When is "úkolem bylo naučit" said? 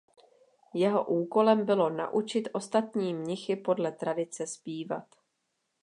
1.05-2.47